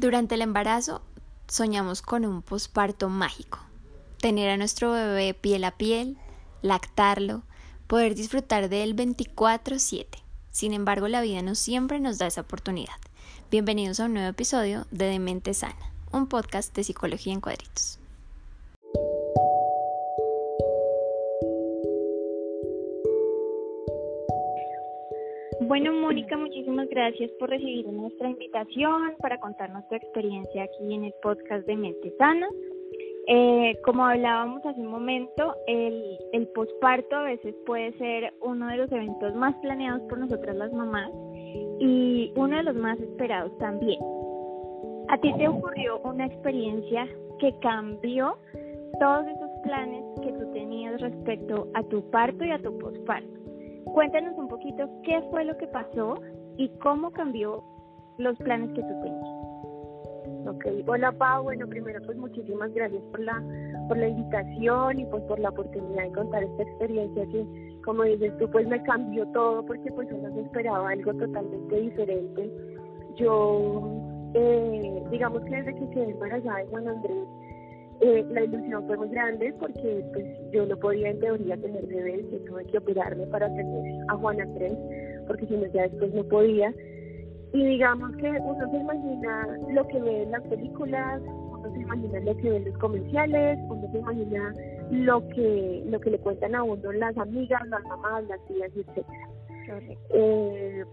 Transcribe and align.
Durante 0.00 0.34
el 0.34 0.40
embarazo 0.40 1.02
soñamos 1.46 2.00
con 2.00 2.24
un 2.24 2.40
posparto 2.40 3.10
mágico, 3.10 3.58
tener 4.18 4.48
a 4.48 4.56
nuestro 4.56 4.92
bebé 4.92 5.34
piel 5.34 5.62
a 5.62 5.72
piel, 5.72 6.16
lactarlo, 6.62 7.42
poder 7.86 8.14
disfrutar 8.14 8.70
de 8.70 8.82
él 8.82 8.94
24/7. 8.94 10.06
Sin 10.50 10.72
embargo, 10.72 11.06
la 11.06 11.20
vida 11.20 11.42
no 11.42 11.54
siempre 11.54 12.00
nos 12.00 12.16
da 12.16 12.28
esa 12.28 12.40
oportunidad. 12.40 12.96
Bienvenidos 13.50 14.00
a 14.00 14.06
un 14.06 14.14
nuevo 14.14 14.30
episodio 14.30 14.86
de 14.90 15.04
Demente 15.04 15.52
Sana, 15.52 15.92
un 16.12 16.28
podcast 16.28 16.74
de 16.74 16.82
psicología 16.82 17.34
en 17.34 17.42
cuadritos. 17.42 17.98
Bueno, 25.70 25.92
Mónica, 25.92 26.36
muchísimas 26.36 26.88
gracias 26.88 27.30
por 27.38 27.48
recibir 27.48 27.86
nuestra 27.86 28.28
invitación 28.28 29.14
para 29.20 29.38
contarnos 29.38 29.86
tu 29.86 29.94
experiencia 29.94 30.64
aquí 30.64 30.94
en 30.94 31.04
el 31.04 31.14
podcast 31.22 31.64
de 31.64 31.76
Mente 31.76 32.12
Sana. 32.18 32.48
Eh, 33.28 33.78
como 33.84 34.04
hablábamos 34.04 34.66
hace 34.66 34.80
un 34.80 34.88
momento, 34.88 35.54
el, 35.68 36.18
el 36.32 36.48
posparto 36.48 37.14
a 37.14 37.22
veces 37.22 37.54
puede 37.66 37.92
ser 37.98 38.34
uno 38.40 38.66
de 38.66 38.78
los 38.78 38.90
eventos 38.90 39.32
más 39.36 39.54
planeados 39.62 40.02
por 40.08 40.18
nosotras 40.18 40.56
las 40.56 40.72
mamás 40.72 41.12
y 41.78 42.32
uno 42.34 42.56
de 42.56 42.64
los 42.64 42.74
más 42.74 42.98
esperados 42.98 43.56
también. 43.58 44.00
¿A 45.06 45.18
ti 45.18 45.32
te 45.38 45.46
ocurrió 45.46 46.00
una 46.00 46.26
experiencia 46.26 47.06
que 47.38 47.54
cambió 47.60 48.38
todos 48.98 49.24
esos 49.24 49.50
planes 49.62 50.02
que 50.20 50.32
tú 50.32 50.50
tenías 50.52 51.00
respecto 51.00 51.68
a 51.74 51.84
tu 51.84 52.02
parto 52.10 52.44
y 52.44 52.50
a 52.50 52.58
tu 52.58 52.76
posparto? 52.76 53.39
Cuéntanos 53.84 54.36
un 54.36 54.48
poquito 54.48 54.88
qué 55.02 55.22
fue 55.30 55.44
lo 55.44 55.56
que 55.56 55.66
pasó 55.68 56.14
y 56.56 56.68
cómo 56.78 57.10
cambió 57.10 57.64
los 58.18 58.36
planes 58.38 58.70
que 58.70 58.82
tú 58.82 59.00
tenías. 59.02 59.50
Ok, 60.46 60.66
hola 60.86 61.12
Pau, 61.12 61.44
bueno 61.44 61.66
primero 61.66 62.00
pues 62.04 62.16
muchísimas 62.16 62.72
gracias 62.72 63.02
por 63.10 63.20
la 63.20 63.42
por 63.88 63.96
la 63.98 64.08
invitación 64.08 64.98
y 64.98 65.04
pues 65.06 65.22
por 65.24 65.38
la 65.38 65.50
oportunidad 65.50 66.04
de 66.04 66.12
contar 66.12 66.42
esta 66.42 66.62
experiencia 66.62 67.26
que 67.26 67.78
como 67.84 68.04
dices 68.04 68.36
tú 68.38 68.48
pues 68.50 68.66
me 68.66 68.82
cambió 68.82 69.26
todo 69.28 69.64
porque 69.64 69.90
pues 69.92 70.08
yo 70.08 70.16
no 70.16 70.40
esperaba 70.40 70.90
algo 70.90 71.12
totalmente 71.14 71.80
diferente. 71.80 72.50
Yo 73.16 73.82
eh, 74.34 75.02
digamos 75.10 75.42
que 75.42 75.56
desde 75.56 75.74
que 75.74 75.90
quedé 75.90 76.10
embarazada 76.10 76.58
de 76.58 76.66
Juan 76.66 76.88
Andrés 76.88 77.28
eh, 78.00 78.24
la 78.30 78.44
ilusión 78.44 78.86
fue 78.86 78.96
muy 78.96 79.08
grande 79.10 79.54
porque 79.60 80.02
pues 80.12 80.24
yo 80.52 80.64
no 80.64 80.76
podía 80.76 81.10
en 81.10 81.20
teoría 81.20 81.56
tener 81.56 81.86
bebés, 81.86 82.24
yo 82.30 82.38
tuve 82.40 82.64
que 82.66 82.78
operarme 82.78 83.26
para 83.26 83.46
tener 83.54 84.04
a 84.08 84.16
Juan 84.16 84.40
Andrés, 84.40 84.76
porque 85.26 85.46
si 85.46 85.54
no 85.54 85.66
ya 85.66 85.82
después 85.82 86.12
no 86.14 86.24
podía. 86.24 86.72
Y 87.52 87.64
digamos 87.64 88.16
que 88.16 88.30
uno 88.30 88.70
se 88.70 88.76
imagina 88.76 89.58
lo 89.72 89.86
que 89.88 90.00
ve 90.00 90.22
en 90.22 90.30
las 90.30 90.42
películas, 90.44 91.20
uno 91.26 91.70
se 91.74 91.80
imagina 91.80 92.20
lo 92.20 92.36
que 92.36 92.50
ve 92.50 92.56
en 92.56 92.64
los 92.64 92.78
comerciales, 92.78 93.58
uno 93.68 93.90
se 93.92 93.98
imagina 93.98 94.54
lo 94.90 95.28
que 95.28 95.82
lo 95.86 96.00
que 96.00 96.10
le 96.10 96.18
cuentan 96.18 96.54
a 96.54 96.62
uno 96.62 96.92
las 96.92 97.16
amigas, 97.18 97.66
las 97.68 97.82
mamás, 97.84 98.24
las 98.28 98.40
tías, 98.46 98.70
etc. 98.74 99.04
Eh, 100.10 100.84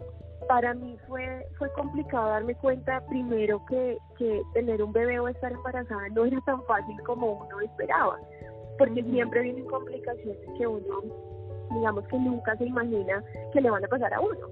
para 0.47 0.73
mí 0.73 0.97
fue 1.07 1.45
fue 1.57 1.71
complicado 1.73 2.29
darme 2.29 2.55
cuenta 2.55 3.03
primero 3.07 3.63
que, 3.65 3.97
que 4.17 4.41
tener 4.53 4.81
un 4.81 4.91
bebé 4.91 5.19
o 5.19 5.27
estar 5.27 5.51
embarazada 5.51 6.07
no 6.09 6.25
era 6.25 6.39
tan 6.41 6.61
fácil 6.63 6.95
como 7.03 7.33
uno 7.33 7.61
esperaba, 7.61 8.19
porque 8.77 9.03
siempre 9.03 9.41
vienen 9.41 9.65
complicaciones 9.65 10.37
que 10.57 10.67
uno, 10.67 11.01
digamos 11.71 12.07
que 12.07 12.17
nunca 12.17 12.55
se 12.57 12.65
imagina 12.65 13.23
que 13.53 13.61
le 13.61 13.69
van 13.69 13.83
a 13.83 13.87
pasar 13.87 14.13
a 14.13 14.21
uno. 14.21 14.47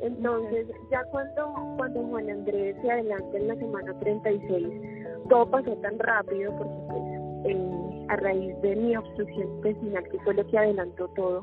Entonces, 0.00 0.68
ya 0.90 1.02
cuando, 1.10 1.52
cuando 1.76 2.02
Juan 2.04 2.30
Andrés 2.30 2.76
se 2.82 2.90
adelanta 2.90 3.36
en 3.36 3.48
la 3.48 3.56
semana 3.56 3.98
36, 3.98 4.68
todo 5.28 5.50
pasó 5.50 5.76
tan 5.78 5.98
rápido 5.98 6.56
porque 6.56 6.76
pues 6.88 7.02
eh, 7.46 8.06
a 8.08 8.16
raíz 8.16 8.60
de 8.62 8.76
mi 8.76 8.96
obstrucción 8.96 9.48
intestinal, 9.56 10.04
que 10.04 10.18
fue 10.20 10.34
lo 10.34 10.46
que 10.46 10.58
adelantó 10.58 11.08
todo, 11.08 11.40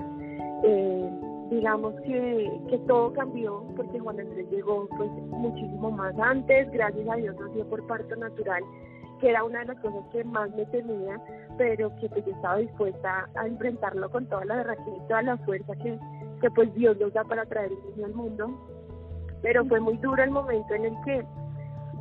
eh, 0.63 1.09
digamos 1.49 1.93
que, 2.01 2.61
que 2.69 2.77
todo 2.79 3.13
cambió 3.13 3.63
porque 3.75 3.99
Juan 3.99 4.19
Andrés 4.19 4.49
llegó 4.49 4.87
pues 4.97 5.09
muchísimo 5.27 5.91
más 5.91 6.17
antes, 6.19 6.71
gracias 6.71 7.07
a 7.07 7.15
Dios 7.15 7.35
nació 7.39 7.67
por 7.69 7.85
parto 7.87 8.15
natural, 8.15 8.63
que 9.19 9.29
era 9.29 9.43
una 9.43 9.59
de 9.59 9.65
las 9.65 9.79
cosas 9.79 10.03
que 10.11 10.23
más 10.23 10.49
me 10.55 10.65
temía, 10.67 11.21
pero 11.57 11.95
que 11.97 12.09
pues 12.09 12.25
yo 12.25 12.31
estaba 12.31 12.57
dispuesta 12.57 13.29
a 13.35 13.47
enfrentarlo 13.47 14.09
con 14.09 14.25
toda 14.27 14.45
la 14.45 14.75
y 14.87 15.07
toda 15.07 15.21
la 15.21 15.37
fuerza 15.37 15.73
que, 15.75 15.97
que 16.41 16.51
pues 16.51 16.73
Dios 16.73 16.97
nos 16.99 17.13
da 17.13 17.23
para 17.23 17.45
traer 17.45 17.71
niño 17.71 18.05
al 18.05 18.13
mundo. 18.13 18.49
Pero 19.41 19.63
fue 19.65 19.79
muy 19.79 19.97
duro 19.97 20.23
el 20.23 20.31
momento 20.31 20.73
en 20.73 20.85
el 20.85 20.95
que 21.05 21.23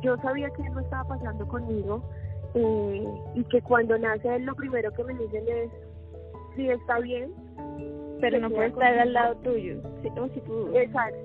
yo 0.01 0.17
sabía 0.17 0.49
que 0.51 0.63
él 0.63 0.73
no 0.73 0.79
estaba 0.81 1.03
pasando 1.03 1.47
conmigo 1.47 2.01
eh, 2.55 3.07
y 3.35 3.43
que 3.45 3.61
cuando 3.61 3.97
nace 3.97 4.35
él 4.35 4.45
lo 4.45 4.55
primero 4.55 4.91
que 4.91 5.03
me 5.03 5.13
dicen 5.13 5.43
es, 5.47 5.69
si 6.55 6.69
está 6.69 6.99
bien, 6.99 7.31
pero 8.21 8.39
no 8.39 8.49
puede 8.49 8.67
estar 8.67 8.99
al 8.99 9.13
lado 9.13 9.35
tuyo. 9.37 9.81
Exacto. 10.75 11.17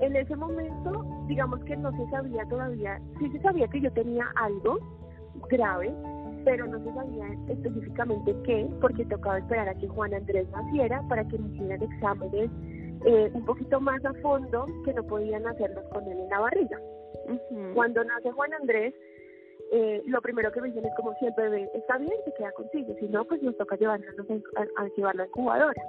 En 0.00 0.16
ese 0.16 0.34
momento, 0.36 1.04
digamos 1.28 1.62
que 1.64 1.76
no 1.76 1.90
se 1.92 2.10
sabía 2.10 2.44
todavía, 2.46 3.00
sí 3.18 3.30
se 3.30 3.40
sabía 3.40 3.68
que 3.68 3.80
yo 3.80 3.92
tenía 3.92 4.26
algo 4.36 4.78
grave, 5.48 5.94
pero 6.44 6.66
no 6.66 6.78
se 6.78 6.92
sabía 6.92 7.26
específicamente 7.48 8.34
qué, 8.44 8.68
porque 8.80 9.04
tocaba 9.06 9.38
esperar 9.38 9.68
a 9.68 9.74
que 9.74 9.88
Juan 9.88 10.14
Andrés 10.14 10.48
naciera 10.50 11.02
para 11.08 11.26
que 11.26 11.38
me 11.38 11.48
hicieran 11.54 11.82
exámenes 11.82 12.50
eh, 13.06 13.30
un 13.32 13.44
poquito 13.44 13.80
más 13.80 14.04
a 14.04 14.12
fondo 14.14 14.66
que 14.84 14.92
no 14.94 15.02
podían 15.04 15.46
hacerlos 15.46 15.84
con 15.92 16.06
él 16.06 16.18
en 16.18 16.28
la 16.28 16.40
barriga. 16.40 16.78
Cuando 17.74 18.04
nace 18.04 18.30
Juan 18.32 18.52
Andrés, 18.54 18.94
eh, 19.72 20.02
lo 20.06 20.20
primero 20.20 20.52
que 20.52 20.60
me 20.60 20.68
dicen 20.68 20.84
es 20.84 20.94
como 20.96 21.14
si 21.18 21.26
el 21.26 21.32
bebé 21.36 21.70
está 21.74 21.96
bien, 21.98 22.12
se 22.24 22.34
queda 22.34 22.52
contigo, 22.52 22.94
si 22.98 23.08
no, 23.08 23.24
pues 23.24 23.42
nos 23.42 23.56
toca 23.56 23.76
llevarlo 23.76 24.06
a, 24.06 24.82
a, 24.82 24.88
llevarlo 24.96 25.22
a 25.22 25.26
incubadora. 25.26 25.82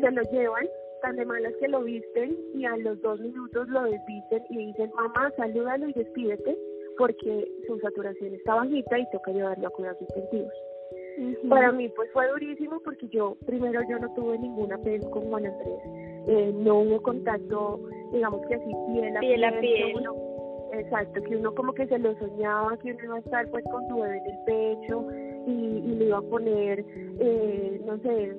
Se 0.00 0.10
lo 0.10 0.22
llevan, 0.30 0.66
tan 1.02 1.16
de 1.16 1.24
malas 1.24 1.52
que 1.60 1.68
lo 1.68 1.82
visten 1.82 2.36
y 2.54 2.64
a 2.64 2.76
los 2.78 3.00
dos 3.02 3.20
minutos 3.20 3.68
lo 3.68 3.82
desvisten 3.84 4.42
y 4.50 4.66
dicen, 4.66 4.90
mamá, 4.94 5.30
salúdalo 5.36 5.88
y 5.88 5.92
despídete 5.92 6.56
porque 6.96 7.48
su 7.66 7.78
saturación 7.78 8.34
está 8.34 8.56
bajita 8.56 8.98
y 8.98 9.10
toca 9.10 9.30
llevarlo 9.30 9.68
a 9.68 9.70
cuidados 9.70 10.00
intensivos. 10.00 10.52
Para 11.48 11.72
mí 11.72 11.88
pues 11.88 12.10
fue 12.12 12.28
durísimo 12.28 12.80
porque 12.80 13.08
yo, 13.08 13.36
primero 13.44 13.80
yo 13.88 13.98
no 13.98 14.12
tuve 14.14 14.38
ningún 14.38 14.72
apego 14.72 15.10
con 15.10 15.28
Juan 15.28 15.46
Andrés, 15.46 15.80
eh, 16.28 16.52
no 16.54 16.80
hubo 16.80 17.02
contacto, 17.02 17.80
digamos 18.12 18.46
que 18.46 18.54
así 18.54 18.70
piel 18.92 19.16
a 19.16 19.20
piel. 19.20 19.40
Piel. 19.60 20.08
exacto, 20.74 21.20
que 21.22 21.36
uno 21.36 21.54
como 21.54 21.72
que 21.72 21.86
se 21.88 21.98
lo 21.98 22.16
soñaba, 22.18 22.76
que 22.78 22.92
uno 22.92 23.04
iba 23.04 23.16
a 23.16 23.20
estar 23.20 23.48
pues 23.50 23.64
con 23.64 23.88
su 23.88 23.96
bebé 23.96 24.18
en 24.18 24.26
el 24.26 24.44
pecho 24.44 25.06
y, 25.46 25.50
y 25.50 25.94
le 25.96 26.04
iba 26.04 26.18
a 26.18 26.22
poner, 26.22 26.84
eh, 27.18 27.80
no 27.84 27.98
sé, 27.98 28.36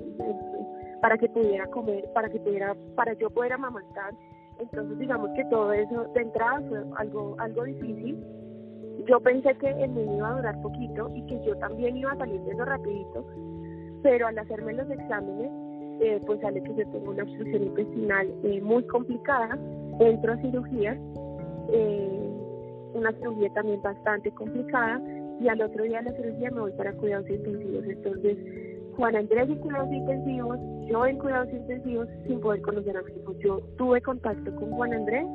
para 1.01 1.17
que 1.17 1.29
pudiera 1.29 1.67
comer, 1.67 2.05
para 2.13 2.29
que 2.29 2.39
pudiera, 2.39 2.75
para 2.95 3.13
yo 3.13 3.29
poder 3.29 3.53
amamantar. 3.53 4.13
Entonces 4.59 4.99
digamos 4.99 5.29
que 5.35 5.45
todo 5.45 5.71
eso 5.73 6.05
de 6.13 6.21
entrada 6.21 6.61
fue 6.67 6.83
algo, 6.97 7.35
algo 7.39 7.63
difícil. 7.63 8.23
Yo 9.07 9.19
pensé 9.21 9.55
que 9.55 9.69
el 9.69 9.93
niño 9.95 10.17
iba 10.17 10.29
a 10.29 10.35
durar 10.35 10.61
poquito 10.61 11.09
y 11.15 11.25
que 11.25 11.39
yo 11.45 11.55
también 11.57 11.97
iba 11.97 12.11
a 12.11 12.17
salir 12.17 12.41
de 12.41 12.51
eso 12.51 12.65
rapidito, 12.65 13.25
pero 14.03 14.27
al 14.27 14.37
hacerme 14.37 14.73
los 14.73 14.89
exámenes, 14.89 15.49
eh, 16.01 16.21
pues 16.25 16.39
sale 16.41 16.61
que 16.61 16.75
yo 16.75 16.87
tengo 16.89 17.11
una 17.11 17.23
obstrucción 17.23 17.63
intestinal 17.63 18.27
eh, 18.43 18.61
muy 18.61 18.83
complicada, 18.83 19.57
entro 19.99 20.33
a 20.33 20.37
cirugía, 20.37 20.97
eh, 21.69 22.29
una 22.93 23.11
cirugía 23.13 23.49
también 23.53 23.81
bastante 23.81 24.31
complicada, 24.31 25.01
y 25.39 25.47
al 25.47 25.61
otro 25.61 25.83
día 25.83 26.01
de 26.01 26.11
la 26.11 26.17
cirugía 26.17 26.51
me 26.51 26.61
voy 26.61 26.71
para 26.73 26.93
cuidados 26.93 27.29
intensivos. 27.29 27.85
Entonces, 27.85 28.37
Juan 28.99 29.15
Andrés 29.15 29.49
en 29.49 29.59
cuidados 29.59 29.89
intensivos, 29.93 30.59
yo 30.89 31.05
en 31.05 31.17
cuidados 31.19 31.47
intensivos 31.53 32.05
sin 32.27 32.41
poder 32.41 32.61
conocer 32.61 32.97
a 32.97 33.01
mi 33.01 33.13
hijo. 33.13 33.33
Yo 33.39 33.61
tuve 33.77 34.01
contacto 34.01 34.53
con 34.55 34.71
Juan 34.71 34.91
Andrés 34.91 35.25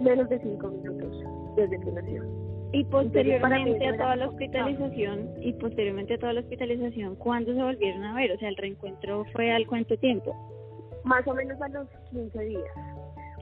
menos 0.00 0.26
de 0.30 0.40
cinco 0.40 0.68
minutos 0.68 1.14
desde 1.56 1.78
que 1.78 1.92
nació. 1.92 2.24
Y 2.72 2.84
posteriormente 2.84 3.86
a 3.86 3.96
toda 3.98 4.16
la 4.16 4.28
hospitalización, 4.28 5.28
y 5.42 5.52
posteriormente 5.52 6.14
a 6.14 6.18
toda 6.18 6.32
la 6.32 6.40
hospitalización, 6.40 7.16
¿cuándo 7.16 7.52
se 7.52 7.62
volvieron 7.62 8.02
a 8.02 8.14
ver? 8.14 8.32
O 8.32 8.38
sea, 8.38 8.48
el 8.48 8.56
reencuentro 8.56 9.26
fue 9.34 9.52
al 9.52 9.66
cuánto 9.66 9.98
tiempo? 9.98 10.34
Más 11.04 11.26
o 11.28 11.34
menos 11.34 11.60
a 11.60 11.68
los 11.68 11.86
15 12.12 12.44
días. 12.44 12.72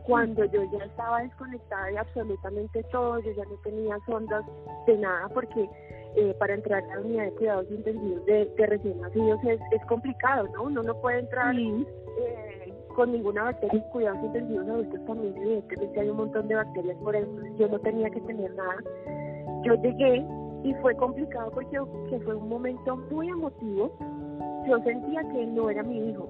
Cuando 0.02 0.44
yo 0.46 0.64
ya 0.76 0.84
estaba 0.84 1.22
desconectada 1.22 1.86
de 1.86 1.98
absolutamente 1.98 2.82
todo, 2.90 3.20
yo 3.20 3.30
ya 3.36 3.44
no 3.44 3.54
tenía 3.62 3.96
sondas 4.04 4.42
de 4.88 4.98
nada 4.98 5.28
porque 5.28 5.68
eh, 6.16 6.34
para 6.38 6.54
entrar 6.54 6.82
a 6.84 6.96
la 6.96 7.00
unidad 7.00 7.24
de 7.24 7.32
cuidados 7.32 7.70
intensivos 7.70 8.24
de, 8.26 8.48
recién 8.66 9.00
nacidos 9.00 9.40
es, 9.44 9.60
es, 9.70 9.84
complicado, 9.86 10.48
¿no? 10.54 10.64
Uno 10.64 10.82
no 10.82 11.00
puede 11.00 11.20
entrar 11.20 11.54
eh, 11.58 12.74
con 12.94 13.12
ninguna 13.12 13.44
bacteria 13.44 13.82
en 13.82 13.90
cuidados 13.90 14.22
intensivos 14.24 14.68
adultos 14.68 15.04
también, 15.06 15.36
evidentemente 15.36 16.00
hay 16.00 16.08
un 16.08 16.16
montón 16.16 16.48
de 16.48 16.54
bacterias 16.54 16.96
por 16.98 17.16
eso, 17.16 17.30
yo 17.58 17.68
no 17.68 17.78
tenía 17.78 18.10
que 18.10 18.20
tener 18.20 18.54
nada. 18.54 18.76
Yo 19.64 19.74
llegué 19.76 20.26
y 20.64 20.74
fue 20.74 20.94
complicado 20.96 21.50
porque 21.50 21.78
fue 22.20 22.34
un 22.34 22.48
momento 22.48 22.96
muy 23.10 23.28
emotivo. 23.28 23.92
Yo 24.66 24.78
sentía 24.84 25.22
que 25.32 25.46
no 25.46 25.70
era 25.70 25.82
mi 25.82 26.10
hijo. 26.10 26.28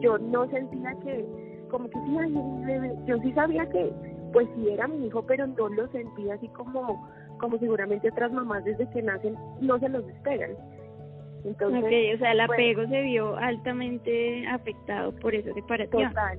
Yo 0.00 0.18
no 0.18 0.48
sentía 0.50 0.94
que, 1.02 1.26
como 1.70 1.88
que 1.88 1.98
sí, 2.00 2.18
ay. 2.18 2.92
Yo 3.06 3.18
sí 3.18 3.32
sabía 3.32 3.66
que 3.68 3.92
pues 4.34 4.48
sí 4.56 4.68
era 4.68 4.88
mi 4.88 5.06
hijo, 5.06 5.22
pero 5.22 5.46
no 5.46 5.68
lo 5.68 5.86
sentía 5.88 6.34
así 6.34 6.48
como, 6.48 7.08
como 7.38 7.58
seguramente 7.58 8.08
otras 8.10 8.32
mamás 8.32 8.64
desde 8.64 8.88
que 8.90 9.02
nacen 9.02 9.36
no 9.60 9.78
se 9.78 9.88
los 9.88 10.06
esperan. 10.08 10.52
Entonces, 11.44 11.84
okay, 11.84 12.14
o 12.14 12.18
sea, 12.18 12.32
el 12.32 12.40
apego 12.40 12.86
se 12.88 13.02
vio 13.02 13.36
altamente 13.36 14.46
afectado 14.46 15.12
por 15.16 15.34
esa 15.34 15.52
separación. 15.52 16.08
Total, 16.08 16.38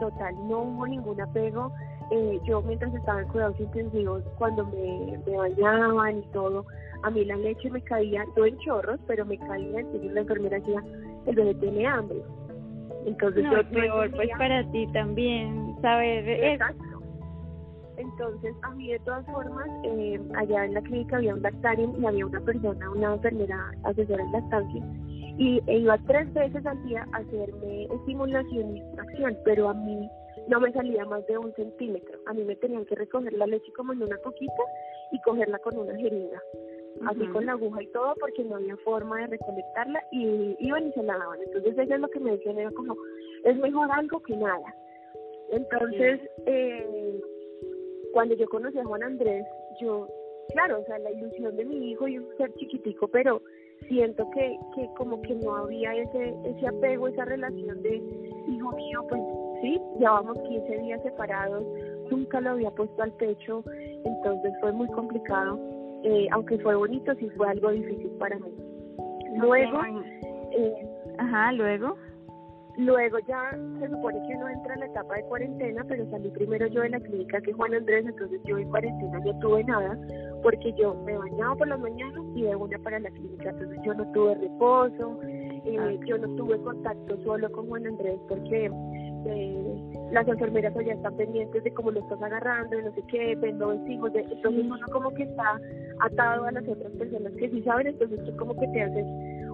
total, 0.00 0.34
no 0.48 0.60
hubo 0.60 0.86
ningún 0.86 1.20
apego. 1.20 1.70
Eh, 2.10 2.40
yo 2.44 2.62
mientras 2.62 2.94
estaba 2.94 3.20
en 3.22 3.28
cuidados 3.28 3.60
intensivos, 3.60 4.22
cuando 4.38 4.66
me, 4.66 5.18
me 5.26 5.36
bañaban 5.36 6.18
y 6.18 6.22
todo, 6.32 6.64
a 7.02 7.10
mí 7.10 7.24
la 7.24 7.36
leche 7.36 7.70
me 7.70 7.82
caía, 7.82 8.24
no 8.36 8.46
en 8.46 8.56
chorros, 8.58 8.98
pero 9.06 9.26
me 9.26 9.38
caía, 9.38 9.80
entonces 9.80 10.12
la 10.12 10.20
enfermera 10.20 10.58
decía, 10.58 10.82
el 11.26 11.34
bebé 11.34 11.54
tiene 11.54 11.86
hambre. 11.86 12.22
Entonces 13.06 13.44
no, 13.44 13.62
peor, 13.70 14.10
pues 14.10 14.30
para 14.38 14.70
ti 14.70 14.86
también 14.92 15.76
saber 15.82 16.28
Exacto. 16.28 16.83
Entonces, 17.96 18.54
a 18.62 18.70
mí 18.72 18.90
de 18.90 18.98
todas 19.00 19.24
formas, 19.26 19.68
eh, 19.84 20.20
allá 20.36 20.64
en 20.64 20.74
la 20.74 20.82
clínica 20.82 21.16
había 21.16 21.34
un 21.34 21.42
lactarium 21.42 22.02
y 22.02 22.06
había 22.06 22.26
una 22.26 22.40
persona, 22.40 22.90
una 22.90 23.14
enfermera 23.14 23.72
asesora 23.84 24.22
en 24.22 24.32
lactancia, 24.32 24.84
y 25.38 25.60
e 25.66 25.78
iba 25.78 25.98
tres 26.06 26.32
veces 26.32 26.64
al 26.66 26.82
día 26.84 27.06
a 27.12 27.18
hacerme 27.18 27.84
estimulación 27.84 28.76
y 28.76 28.80
extracción, 28.80 29.36
pero 29.44 29.68
a 29.68 29.74
mí 29.74 30.08
no 30.48 30.60
me 30.60 30.72
salía 30.72 31.04
más 31.04 31.26
de 31.26 31.38
un 31.38 31.52
centímetro. 31.54 32.18
A 32.26 32.34
mí 32.34 32.44
me 32.44 32.56
tenían 32.56 32.84
que 32.84 32.94
recoger 32.94 33.32
la 33.32 33.46
leche 33.46 33.72
como 33.76 33.92
en 33.92 34.02
una 34.02 34.16
coquita 34.18 34.62
y 35.12 35.20
cogerla 35.22 35.58
con 35.60 35.76
una 35.78 35.96
jeringa, 35.96 36.40
así 37.06 37.26
con 37.28 37.46
la 37.46 37.52
aguja 37.52 37.82
y 37.82 37.86
todo, 37.88 38.14
porque 38.20 38.44
no 38.44 38.56
había 38.56 38.76
forma 38.78 39.20
de 39.20 39.26
recolectarla 39.28 40.02
y 40.12 40.56
iban 40.58 40.88
y 40.88 40.92
se 40.92 41.02
la 41.02 41.18
daban. 41.18 41.40
Entonces 41.42 41.78
ellos 41.78 42.00
lo 42.00 42.08
que 42.08 42.20
me 42.20 42.32
decían 42.32 42.58
era 42.58 42.70
como, 42.72 42.96
es 43.44 43.56
mejor 43.56 43.88
algo 43.92 44.20
que 44.20 44.36
nada. 44.36 44.74
Entonces, 45.50 46.20
eh, 46.46 47.20
cuando 48.14 48.36
yo 48.36 48.48
conocí 48.48 48.78
a 48.78 48.84
Juan 48.84 49.02
Andrés, 49.02 49.44
yo, 49.80 50.08
claro, 50.52 50.80
o 50.80 50.84
sea, 50.84 50.98
la 51.00 51.10
ilusión 51.10 51.56
de 51.56 51.64
mi 51.64 51.90
hijo 51.90 52.06
y 52.06 52.18
un 52.18 52.28
ser 52.38 52.54
chiquitico, 52.54 53.08
pero 53.08 53.42
siento 53.88 54.30
que, 54.30 54.56
que 54.76 54.88
como 54.96 55.20
que 55.22 55.34
no 55.34 55.56
había 55.56 55.94
ese, 55.96 56.32
ese 56.44 56.66
apego, 56.68 57.08
esa 57.08 57.24
relación 57.24 57.82
de 57.82 57.96
hijo 58.48 58.70
mío, 58.70 59.04
pues 59.08 59.20
sí, 59.60 59.80
llevamos 59.98 60.38
15 60.38 60.78
días 60.78 61.02
separados, 61.02 61.64
nunca 62.08 62.40
lo 62.40 62.50
había 62.50 62.70
puesto 62.70 63.02
al 63.02 63.12
pecho, 63.14 63.64
entonces 64.04 64.52
fue 64.60 64.70
muy 64.70 64.86
complicado, 64.92 65.58
eh, 66.04 66.28
aunque 66.30 66.56
fue 66.58 66.76
bonito, 66.76 67.12
sí 67.16 67.28
fue 67.36 67.48
algo 67.48 67.70
difícil 67.70 68.10
para 68.20 68.38
mí. 68.38 68.54
Luego, 69.38 69.80
eh, 70.52 70.86
ajá, 71.18 71.50
luego. 71.52 71.96
Luego 72.76 73.18
ya 73.20 73.50
se 73.78 73.88
supone 73.88 74.20
que 74.26 74.34
uno 74.34 74.48
entra 74.48 74.74
en 74.74 74.80
la 74.80 74.86
etapa 74.86 75.14
de 75.14 75.22
cuarentena, 75.24 75.84
pero 75.86 76.10
salí 76.10 76.28
primero 76.30 76.66
yo 76.66 76.82
de 76.82 76.88
la 76.88 77.00
clínica 77.00 77.40
que 77.40 77.52
Juan 77.52 77.72
Andrés, 77.72 78.04
entonces 78.04 78.40
yo 78.44 78.58
en 78.58 78.68
cuarentena 78.68 79.20
no 79.20 79.38
tuve 79.38 79.62
nada, 79.64 79.96
porque 80.42 80.72
yo 80.72 80.94
me 81.06 81.16
bañaba 81.16 81.54
por 81.54 81.68
las 81.68 81.78
mañanas 81.78 82.22
y 82.34 82.42
de 82.42 82.56
una 82.56 82.76
para 82.78 82.98
la 82.98 83.10
clínica, 83.10 83.50
entonces 83.50 83.78
yo 83.84 83.94
no 83.94 84.10
tuve 84.10 84.34
reposo, 84.34 85.20
eh, 85.22 85.78
ah. 85.78 85.92
yo 86.04 86.18
no 86.18 86.34
tuve 86.34 86.58
contacto 86.62 87.16
solo 87.22 87.50
con 87.52 87.68
Juan 87.68 87.86
Andrés 87.86 88.18
porque 88.28 88.68
eh, 89.26 89.82
las 90.10 90.26
enfermeras 90.26 90.74
ya 90.84 90.94
están 90.94 91.16
pendientes 91.16 91.62
de 91.62 91.72
cómo 91.74 91.92
lo 91.92 92.00
estás 92.00 92.20
agarrando, 92.22 92.76
y 92.76 92.82
no 92.82 92.92
sé 92.92 93.02
qué, 93.08 93.36
vendo 93.36 93.68
de, 93.68 94.20
entonces 94.20 94.64
uno 94.64 94.76
como 94.92 95.14
que 95.14 95.22
está 95.22 95.60
atado 96.00 96.44
a 96.44 96.52
las 96.52 96.66
otras 96.66 96.90
personas 96.92 97.32
que 97.34 97.50
sí 97.50 97.62
saben, 97.62 97.86
entonces 97.86 98.18
tú 98.24 98.36
como 98.36 98.58
que 98.58 98.66
te 98.68 98.82
haces 98.82 99.06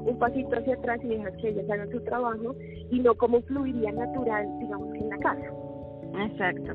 un 0.04 0.18
pasito 0.18 0.56
hacia 0.56 0.74
atrás 0.74 1.00
y 1.02 1.08
dejas 1.08 1.36
que 1.36 1.48
ellas 1.48 1.70
hagan 1.70 1.90
su 1.90 2.00
trabajo 2.04 2.54
y 2.90 3.00
no 3.00 3.14
como 3.14 3.40
fluiría 3.42 3.92
natural, 3.92 4.46
digamos 4.58 4.92
que 4.92 4.98
en 4.98 5.10
la 5.10 5.18
casa. 5.18 5.52
Exacto. 6.18 6.74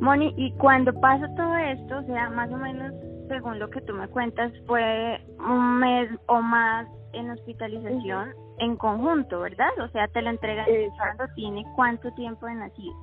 Moni, 0.00 0.34
y 0.36 0.52
cuando 0.52 0.92
pasa 1.00 1.26
todo 1.36 1.56
esto, 1.56 1.98
o 1.98 2.02
sea, 2.02 2.30
más 2.30 2.50
o 2.52 2.56
menos, 2.56 2.92
según 3.28 3.58
lo 3.58 3.70
que 3.70 3.80
tú 3.80 3.94
me 3.94 4.08
cuentas, 4.08 4.52
fue 4.66 5.20
un 5.38 5.80
mes 5.80 6.10
o 6.26 6.40
más 6.40 6.86
en 7.12 7.30
hospitalización 7.30 8.34
en 8.58 8.76
conjunto, 8.76 9.40
¿verdad? 9.40 9.70
O 9.82 9.88
sea, 9.88 10.08
te 10.08 10.22
lo 10.22 10.30
entregan 10.30 10.66
cuando 10.96 11.32
tiene 11.34 11.64
cuánto 11.74 12.12
tiempo 12.12 12.46
de 12.46 12.54
nacido. 12.54 12.94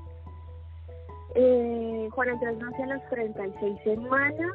Eh, 1.35 2.09
Juan 2.11 2.29
Andrés 2.29 2.57
nace 2.59 2.83
a 2.83 2.87
las 2.87 3.09
36 3.09 3.79
semanas, 3.83 4.51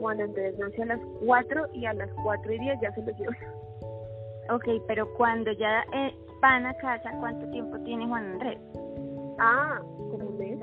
Juan 0.00 0.20
Andrés 0.20 0.58
nace 0.58 0.82
a 0.82 0.86
las 0.86 1.00
4 1.24 1.66
y 1.72 1.86
a 1.86 1.94
las 1.94 2.10
4 2.22 2.52
y 2.52 2.58
10 2.58 2.80
ya 2.80 2.92
se 2.92 3.02
lo 3.02 3.16
lleva. 3.16 3.36
Ok, 4.50 4.82
pero 4.86 5.12
cuando 5.14 5.52
ya 5.52 5.84
eh, 5.92 6.14
van 6.40 6.66
a 6.66 6.74
casa, 6.74 7.10
¿cuánto 7.18 7.48
tiempo 7.50 7.78
tiene 7.80 8.06
Juan 8.06 8.32
Andrés? 8.32 8.58
Ah, 9.38 9.80
como 10.10 10.26
un 10.26 10.38
mes. 10.38 10.58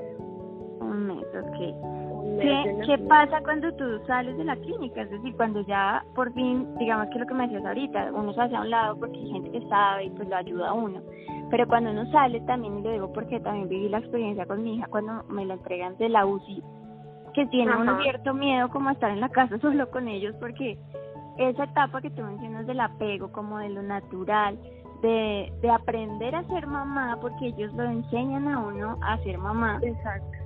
Un 0.80 1.06
mes, 1.06 1.26
ok. 1.34 1.94
¿Qué, 2.40 2.76
¿Qué 2.86 2.98
pasa 3.06 3.40
cuando 3.42 3.72
tú 3.74 3.84
sales 4.06 4.36
de 4.36 4.44
la 4.44 4.56
clínica? 4.56 5.02
Es 5.02 5.10
decir, 5.10 5.36
cuando 5.36 5.60
ya 5.62 6.04
por 6.14 6.32
fin, 6.32 6.66
digamos 6.78 7.08
que 7.08 7.18
lo 7.18 7.26
que 7.26 7.34
me 7.34 7.44
decías 7.44 7.64
ahorita, 7.64 8.10
uno 8.12 8.32
se 8.32 8.40
hace 8.40 8.56
a 8.56 8.60
un 8.60 8.70
lado 8.70 8.96
porque 8.98 9.18
hay 9.18 9.30
gente 9.30 9.50
que 9.50 9.68
sabe 9.68 10.04
y 10.04 10.10
pues 10.10 10.28
lo 10.28 10.36
ayuda 10.36 10.70
a 10.70 10.72
uno. 10.72 11.00
Pero 11.50 11.68
cuando 11.68 11.90
uno 11.90 12.10
sale, 12.10 12.40
también 12.42 12.82
lo 12.82 12.90
digo 12.90 13.12
porque 13.12 13.40
también 13.40 13.68
viví 13.68 13.88
la 13.88 13.98
experiencia 13.98 14.46
con 14.46 14.62
mi 14.62 14.76
hija 14.76 14.86
cuando 14.88 15.22
me 15.28 15.44
la 15.44 15.54
entregan 15.54 15.96
de 15.98 16.08
la 16.08 16.26
UCI, 16.26 16.62
que 17.34 17.46
tiene 17.46 17.76
un 17.76 18.02
cierto 18.02 18.34
miedo 18.34 18.68
como 18.70 18.88
a 18.88 18.92
estar 18.92 19.10
en 19.10 19.20
la 19.20 19.28
casa 19.28 19.58
solo 19.60 19.90
con 19.90 20.08
ellos 20.08 20.34
porque 20.40 20.78
esa 21.38 21.64
etapa 21.64 22.00
que 22.00 22.10
tú 22.10 22.22
mencionas 22.22 22.66
del 22.66 22.80
apego, 22.80 23.30
como 23.32 23.58
de 23.58 23.70
lo 23.70 23.82
natural, 23.82 24.58
de, 25.02 25.52
de 25.60 25.70
aprender 25.70 26.34
a 26.34 26.44
ser 26.44 26.66
mamá, 26.66 27.18
porque 27.20 27.48
ellos 27.48 27.72
lo 27.74 27.84
enseñan 27.84 28.48
a 28.48 28.58
uno 28.60 28.98
a 29.02 29.18
ser 29.18 29.38
mamá. 29.38 29.78
Exacto. 29.82 30.38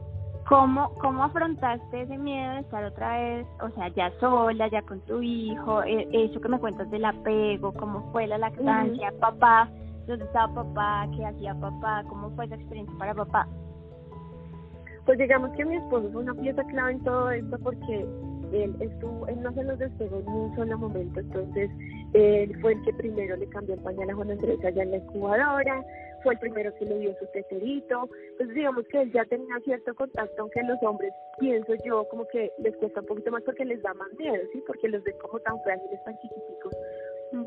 ¿Cómo, 0.49 0.95
¿Cómo 0.95 1.25
afrontaste 1.25 2.03
ese 2.03 2.17
miedo 2.17 2.55
de 2.55 2.61
estar 2.61 2.83
otra 2.83 3.19
vez, 3.19 3.47
o 3.61 3.69
sea, 3.71 3.89
ya 3.89 4.11
sola, 4.19 4.67
ya 4.69 4.81
con 4.81 4.99
tu 5.01 5.21
hijo? 5.21 5.83
E, 5.83 6.09
eso 6.11 6.41
que 6.41 6.49
me 6.49 6.59
cuentas 6.59 6.91
del 6.91 7.05
apego, 7.05 7.75
cómo 7.75 8.11
fue 8.13 8.27
la 8.27 8.39
lactancia, 8.39 9.13
papá, 9.21 9.69
dónde 10.07 10.25
estaba 10.25 10.55
papá, 10.55 11.07
qué 11.15 11.27
hacía 11.27 11.55
papá, 11.55 12.03
cómo 12.09 12.31
fue 12.31 12.47
esa 12.47 12.55
experiencia 12.55 12.97
para 12.99 13.15
papá. 13.15 13.47
Pues 15.05 15.19
digamos 15.19 15.51
que 15.51 15.67
mi 15.67 15.77
esposo 15.77 16.09
fue 16.13 16.23
una 16.23 16.35
pieza 16.35 16.65
clave 16.65 16.93
en 16.93 17.05
todo 17.05 17.31
esto 17.31 17.59
porque 17.63 18.07
él 18.53 18.75
estuvo, 18.81 19.27
él 19.29 19.41
no 19.43 19.53
se 19.55 19.65
nos 19.65 19.79
despegó 19.79 20.21
en 20.21 20.29
un 20.29 20.57
solo 20.57 20.79
momento, 20.79 21.21
entonces 21.21 21.71
él 22.15 22.57
fue 22.61 22.73
el 22.73 22.83
que 22.83 22.93
primero 22.95 23.37
le 23.37 23.47
cambió 23.49 23.75
el 23.75 23.81
pañal 23.81 24.11
a 24.11 24.15
Juan 24.15 24.31
Andrés 24.31 24.65
allá 24.65 24.83
en 24.83 24.91
la 24.91 24.97
incubadora, 24.99 25.85
fue 26.23 26.35
el 26.35 26.41
primero 26.41 26.75
que 26.75 26.85
le 26.85 26.99
dio 26.99 27.15
su 27.19 27.27
teterito, 27.27 28.09
entonces 28.33 28.55
digamos 28.55 28.85
que 28.89 29.03
él 29.03 29.13
ya 29.13 29.25
tenía 29.27 29.59
cierto 29.65 29.95
contacto, 29.95 30.43
aunque 30.43 30.63
los 30.63 30.83
hombres, 30.83 31.13
pienso 31.39 31.75
yo, 31.85 32.07
como 32.09 32.27
que 32.29 32.51
les 32.59 32.77
cuesta 32.77 33.01
un 33.01 33.07
poquito 33.07 33.31
más 33.31 33.43
porque 33.43 33.65
les 33.65 33.83
da 33.83 33.95
más 33.95 34.09
miedo, 34.19 34.43
¿sí? 34.53 34.63
Porque 34.67 34.89
los 34.89 35.03
ven 35.05 35.15
como 35.21 35.39
tan 35.41 35.61
frágiles, 35.63 36.03
tan 36.05 36.19
chiquiticos. 36.19 36.75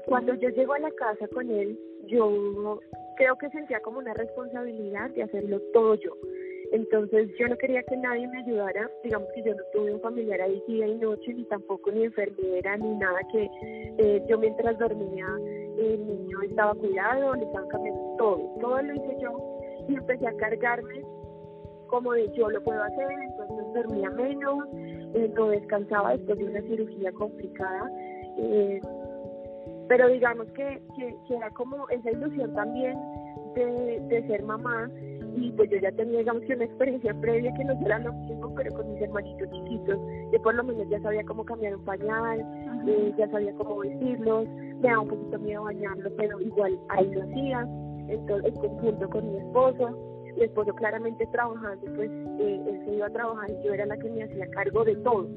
Cuando 0.06 0.36
yo 0.36 0.50
llego 0.50 0.74
a 0.74 0.80
la 0.80 0.92
casa 0.92 1.28
con 1.30 1.50
él, 1.50 1.78
yo 2.06 2.80
creo 3.18 3.38
que 3.38 3.50
sentía 3.50 3.80
como 3.82 4.00
una 4.00 4.14
responsabilidad 4.14 5.10
de 5.12 5.24
hacerlo 5.24 5.60
todo 5.74 5.96
yo. 5.96 6.12
Entonces 6.72 7.30
yo 7.38 7.50
no 7.50 7.58
quería 7.58 7.84
que 7.84 7.98
nadie 7.98 8.28
me 8.30 8.40
ayudara, 8.40 8.90
digamos 9.04 9.28
que 9.36 9.44
yo 9.44 9.54
no 9.54 9.64
tuve 9.74 9.94
un 9.94 10.00
familiar 10.00 10.40
ahí 10.40 10.64
día 10.68 10.88
y 10.88 10.96
noche, 10.96 11.34
ni 11.34 11.44
tampoco 11.46 11.92
ni 11.92 12.06
enfermera, 12.06 12.78
ni 12.78 12.96
nada 12.96 13.20
que 13.30 13.50
eh, 13.98 14.24
yo 14.30 14.40
mientras 14.40 14.80
dormía 14.80 15.28
el 15.78 16.08
niño 16.08 16.42
estaba 16.44 16.74
cuidado, 16.76 17.36
le 17.36 17.44
estaban 17.44 17.68
cambiando 17.68 18.16
todo, 18.18 18.56
todo 18.62 18.82
lo 18.82 18.94
hice 18.94 19.18
yo 19.22 19.38
y 19.90 19.96
empecé 19.96 20.26
a 20.26 20.34
cargarme 20.38 21.04
como 21.88 22.14
de 22.14 22.32
yo 22.32 22.50
lo 22.50 22.64
puedo 22.64 22.82
hacer, 22.82 23.12
entonces 23.12 23.74
dormía 23.74 24.10
menos, 24.12 24.66
eh, 25.14 25.30
no 25.36 25.50
descansaba 25.50 26.12
después 26.12 26.40
de 26.40 26.46
una 26.46 26.62
cirugía 26.62 27.12
complicada. 27.12 27.92
Eh, 28.38 28.80
pero 29.90 30.08
digamos 30.08 30.48
que, 30.54 30.82
que, 30.96 31.36
era 31.36 31.50
como 31.50 31.90
esa 31.90 32.12
ilusión 32.12 32.54
también 32.56 32.98
de, 33.56 34.00
de 34.08 34.28
ser 34.28 34.42
mamá 34.44 34.90
y 35.36 35.52
pues 35.52 35.70
yo 35.70 35.78
ya 35.78 35.92
tenía 35.92 36.20
digamos 36.20 36.44
que 36.44 36.56
una 36.56 36.66
experiencia 36.66 37.14
previa 37.22 37.54
que 37.54 37.64
no 37.64 37.74
era 37.86 38.00
lo 38.00 38.14
mismo 38.14 38.54
pero 38.56 38.74
con 38.76 38.92
mis 38.92 39.02
hermanitos 39.02 39.50
chiquitos 39.52 40.00
yo 40.32 40.42
por 40.42 40.56
lo 40.56 40.64
menos 40.64 40.88
ya 40.90 41.00
sabía 41.02 41.24
cómo 41.24 41.46
cambiar 41.46 41.76
un 41.76 41.86
pañal 41.86 42.40
eh, 42.88 43.14
ya 43.18 43.30
sabía 43.30 43.54
cómo 43.54 43.78
vestirlos 43.80 44.48
me 44.82 44.90
daba 44.90 45.02
un 45.02 45.10
poquito 45.10 45.40
miedo 45.40 45.64
bañarlos 45.64 46.12
pero 46.18 46.40
igual 46.42 46.78
ahí 46.90 47.10
lo 47.12 47.24
hacía 47.24 47.68
entonces 48.12 48.54
en 48.54 48.60
conjunto 48.60 49.10
con 49.10 49.32
mi 49.32 49.38
esposo. 49.38 49.98
Mi 50.38 50.44
esposo 50.44 50.74
claramente 50.74 51.28
trabajando 51.28 51.86
pues 51.96 52.10
eh, 52.40 52.62
él 52.68 52.82
se 52.86 52.96
iba 52.96 53.08
a 53.08 53.10
trabajar 53.10 53.50
y 53.50 53.66
yo 53.66 53.74
era 53.74 53.86
la 53.86 53.98
que 53.98 54.10
me 54.10 54.24
hacía 54.24 54.48
cargo 54.52 54.84
de 54.84 54.96
todo. 54.98 55.28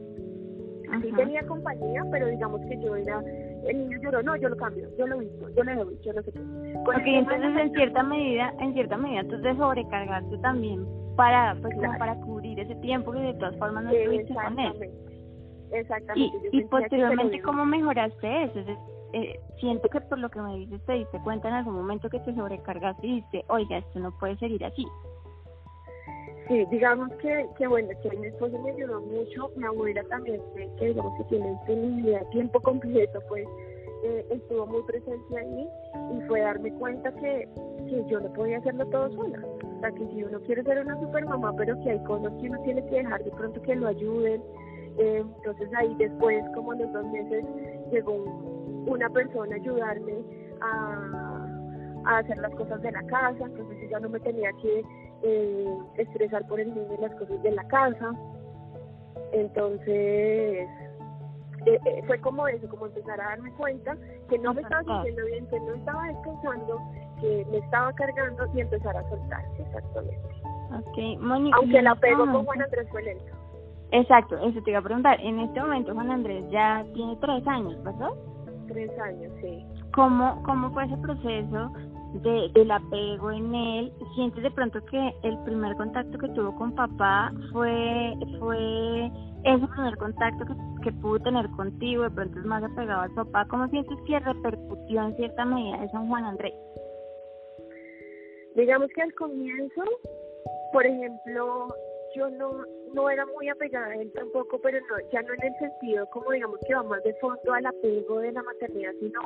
Sí 1.03 1.11
tenía 1.17 1.45
compañía, 1.47 2.05
pero 2.11 2.27
digamos 2.27 2.61
que 2.69 2.79
yo 2.81 2.95
era, 2.95 3.23
el 3.67 3.79
niño 3.79 3.99
lloró, 4.03 4.23
no, 4.23 4.37
yo 4.37 4.49
lo 4.49 4.57
cambio, 4.57 4.89
yo 4.99 5.07
lo 5.07 5.19
visto, 5.19 5.49
yo 5.51 5.65
le 5.65 5.75
doy, 5.77 5.99
yo 6.03 6.13
no 6.13 6.23
sé 6.23 6.33
qué. 6.33 6.41
Porque 6.85 7.19
entonces 7.19 7.57
en 7.57 7.73
cierta 7.73 8.03
medida, 8.03 8.53
en 8.61 8.73
cierta 8.75 8.97
medida 8.97 9.25
tú 9.25 9.41
te 9.41 9.57
sobrecargaste 9.57 10.39
también 10.39 10.87
para, 11.17 11.57
pues 11.61 11.75
para 11.99 12.17
cubrir 12.17 12.59
ese 12.61 12.75
tiempo 12.77 13.13
que 13.13 13.21
de 13.21 13.35
todas 13.35 13.57
formas 13.59 13.85
no 13.85 13.91
estuviste 13.91 14.35
con 14.35 14.59
él. 14.59 14.91
Exactamente. 15.73 16.49
Y, 16.53 16.59
y 16.59 16.65
posteriormente, 16.65 17.43
¿cómo 17.43 17.65
mejoraste 17.65 18.45
eso? 18.45 18.61
Eh, 19.13 19.39
siento 19.61 19.89
que 19.89 20.01
por 20.01 20.19
lo 20.19 20.29
que 20.29 20.41
me 20.41 20.57
dices 20.57 20.85
te 20.87 20.95
diste 20.95 21.21
cuenta 21.21 21.49
en 21.49 21.55
algún 21.55 21.75
momento 21.75 22.11
que 22.11 22.19
te 22.21 22.35
sobrecargaste 22.35 23.07
y 23.07 23.15
dijiste, 23.15 23.45
oiga, 23.49 23.79
esto 23.79 24.01
no 24.01 24.17
puede 24.19 24.37
seguir 24.39 24.65
así. 24.65 24.85
Sí, 26.49 26.67
digamos 26.71 27.11
que, 27.23 27.47
que 27.57 27.67
bueno, 27.67 27.89
que 28.03 28.17
mi 28.19 28.27
esposo 28.27 28.59
me 28.59 28.71
ayudó 28.73 29.01
mucho, 29.01 29.51
mi 29.57 29.65
abuela 29.65 30.03
también, 30.11 30.43
que 30.79 30.87
digamos 30.89 31.17
que 31.19 31.25
tiene 31.25 31.59
tiempo 32.33 32.61
completo, 32.61 33.19
pues 33.29 33.47
eh, 34.05 34.27
estuvo 34.29 34.67
muy 34.67 34.83
presente 34.83 35.39
ahí 35.39 35.69
y 36.13 36.21
fue 36.29 36.41
darme 36.41 36.71
cuenta 36.75 37.11
que, 37.15 37.49
que 37.89 38.05
yo 38.09 38.21
no 38.21 38.31
podía 38.35 38.59
hacerlo 38.59 38.85
todo 38.89 39.11
sola. 39.13 39.39
O 39.63 39.81
sea, 39.81 39.91
que 39.93 40.07
si 40.09 40.23
uno 40.23 40.39
quiere 40.41 40.63
ser 40.65 40.81
una 40.81 41.01
super 41.01 41.25
mamá, 41.25 41.55
pero 41.57 41.81
que 41.81 41.93
hay 41.93 42.05
cosas 42.05 42.31
que 42.39 42.51
uno 42.51 42.61
tiene 42.63 42.85
que 42.87 42.97
dejar 42.97 43.25
de 43.25 43.31
pronto 43.31 43.63
que 43.63 43.75
lo 43.77 43.89
ayuden. 43.89 44.43
Eh, 44.99 45.25
entonces 45.37 45.71
ahí 45.79 45.95
después, 45.97 46.45
como 46.55 46.73
a 46.73 46.77
los 46.77 46.93
dos 46.93 47.07
meses, 47.07 47.45
llegó 47.91 48.13
una 48.87 49.09
persona 49.09 49.57
a 49.57 49.59
ayudarme 49.59 50.23
a, 50.61 51.49
a 52.05 52.19
hacer 52.19 52.37
las 52.37 52.55
cosas 52.57 52.83
de 52.83 52.93
la 52.93 53.03
casa, 53.05 53.47
entonces 53.47 53.91
yo 53.91 53.99
no 54.01 54.11
me 54.11 54.21
tenía 54.21 54.53
que 54.61 54.85
eh, 55.25 55.79
estresar 55.97 56.47
por 56.47 56.61
el 56.61 56.75
niño 56.75 56.97
las 57.01 57.15
cosas 57.15 57.43
de 57.43 57.51
la 57.53 57.65
casa. 57.69 58.13
Entonces, 59.33 60.69
eh, 61.67 61.81
eh, 61.87 62.03
fue 62.07 62.21
como 62.21 62.47
eso, 62.47 62.69
como 62.69 62.87
empezar 62.87 63.21
a 63.21 63.31
darme 63.31 63.51
cuenta 63.53 63.97
que 64.29 64.39
no 64.39 64.53
me 64.53 64.61
estaba 64.61 64.83
sintiendo 64.83 65.25
bien, 65.25 65.47
que 65.49 65.61
no 65.61 65.75
estaba 65.75 66.07
descansando, 66.09 66.81
que 67.21 67.47
me 67.51 67.59
estaba 67.59 67.93
cargando 67.95 68.45
y 68.55 68.61
empezar 68.61 68.97
a 68.97 69.09
soltar, 69.09 69.45
exactamente. 69.59 70.21
Okay. 70.91 71.19
Aunque 71.55 71.79
el 71.79 71.87
apego 71.87 72.27
con 72.27 72.45
Juan 72.45 72.63
Andrés 72.63 72.87
fue 72.91 73.03
lento. 73.03 73.33
Exacto, 73.93 74.37
eso 74.39 74.61
te 74.63 74.71
iba 74.71 74.81
a 74.81 74.83
preguntar. 74.83 75.21
En 75.21 75.39
este 75.39 75.61
momento 75.61 75.95
Juan 75.95 76.11
Andrés 76.11 76.45
ya 76.51 76.85
tiene 76.95 77.17
tres 77.21 77.47
años, 77.47 77.83
¿verdad? 77.83 78.11
Tres 78.67 78.91
años, 78.99 79.33
sí. 79.41 79.65
¿Cómo, 79.95 80.43
cómo 80.43 80.71
fue 80.73 80.85
ese 80.85 80.97
proceso 80.99 81.71
de, 82.23 82.49
del 82.55 82.71
apego 82.71 83.31
en 83.31 83.55
él? 83.55 83.93
¿Sientes 84.15 84.43
de 84.43 84.51
pronto 84.51 84.85
que 84.87 85.15
el 85.23 85.39
primer 85.45 85.77
contacto 85.77 86.19
que 86.19 86.29
tuvo 86.29 86.55
con 86.57 86.75
papá 86.75 87.33
fue, 87.53 88.15
fue 88.39 89.11
ese 89.45 89.67
primer 89.67 89.97
contacto 89.99 90.45
que, 90.83 90.93
pudo 91.01 91.19
tener 91.21 91.49
contigo, 91.51 92.03
de 92.03 92.11
pronto 92.11 92.39
es 92.39 92.45
más 92.45 92.63
apegado 92.63 93.03
al 93.03 93.15
papá, 93.15 93.47
¿cómo 93.49 93.69
sientes 93.69 93.99
que 94.07 94.19
repercutió 94.19 95.03
en 95.03 95.17
cierta 95.17 95.45
medida 95.45 95.83
eso 95.83 95.97
en 95.97 96.09
Juan 96.09 96.25
Andrés? 96.25 96.55
Digamos 98.55 98.89
que 98.95 99.03
al 99.03 99.15
comienzo, 99.15 99.83
por 100.73 100.87
ejemplo, 100.87 101.75
yo 102.15 102.31
no 102.31 102.65
no 102.95 103.11
era 103.11 103.27
muy 103.27 103.49
apegada 103.49 103.87
a 103.87 103.97
él 103.97 104.11
tampoco, 104.15 104.59
pero 104.63 104.79
no, 104.81 105.11
ya 105.13 105.21
no 105.23 105.35
en 105.35 105.43
el 105.43 105.59
sentido 105.59 106.07
como 106.11 106.31
digamos 106.31 106.61
que 106.67 106.75
va 106.75 106.83
más 106.85 107.03
de 107.03 107.13
fondo 107.15 107.53
al 107.53 107.67
apego 107.67 108.21
de 108.21 108.33
la 108.33 108.43
maternidad, 108.43 108.93
sino 109.01 109.21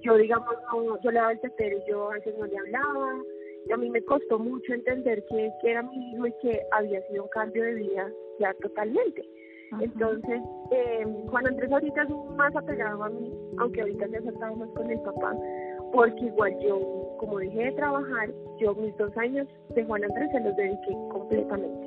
yo 0.00 0.16
digamos 0.16 0.54
no, 0.72 1.00
yo 1.00 1.10
le 1.10 1.18
daba 1.18 1.32
el 1.32 1.40
tetero 1.40 1.76
y 1.78 1.90
yo 1.90 2.10
a 2.10 2.14
veces 2.14 2.36
no 2.38 2.46
le 2.46 2.58
hablaba, 2.58 3.22
y 3.66 3.72
a 3.72 3.76
mí 3.76 3.90
me 3.90 4.02
costó 4.02 4.38
mucho 4.38 4.72
entender 4.72 5.24
que, 5.26 5.50
que 5.60 5.70
era 5.70 5.82
mi 5.82 6.12
hijo 6.12 6.26
y 6.26 6.32
que 6.42 6.60
había 6.72 7.02
sido 7.08 7.24
un 7.24 7.28
cambio 7.30 7.62
de 7.64 7.74
vida 7.74 8.10
ya 8.38 8.54
totalmente. 8.54 9.28
Entonces, 9.78 10.40
eh, 10.72 11.06
Juan 11.28 11.46
Andrés 11.46 11.70
ahorita 11.70 12.02
es 12.02 12.08
más 12.36 12.54
apegado 12.56 13.04
a 13.04 13.08
mí, 13.08 13.32
aunque 13.58 13.82
ahorita 13.82 14.08
se 14.08 14.16
ha 14.16 14.50
más 14.50 14.68
con 14.70 14.90
el 14.90 15.00
papá, 15.00 15.36
porque 15.92 16.24
igual 16.24 16.58
yo, 16.60 17.16
como 17.18 17.38
dejé 17.38 17.66
de 17.66 17.72
trabajar, 17.72 18.30
yo 18.58 18.74
mis 18.74 18.96
dos 18.96 19.16
años 19.16 19.46
de 19.68 19.84
Juan 19.84 20.02
Andrés 20.02 20.28
se 20.32 20.40
los 20.40 20.56
dediqué 20.56 20.92
completamente. 21.12 21.86